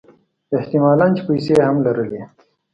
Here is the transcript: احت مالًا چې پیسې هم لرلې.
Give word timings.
احت 0.57 0.71
مالًا 0.83 1.07
چې 1.15 1.21
پیسې 1.27 1.53
هم 1.67 1.75
لرلې. 1.85 2.21